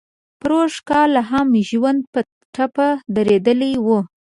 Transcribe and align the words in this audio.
پروسږ 0.41 0.75
کال 0.89 1.11
هم 1.29 1.47
ژوند 1.69 2.01
په 2.13 2.19
ټپه 2.53 2.89
درولی 3.15 3.73
و. 3.85 3.87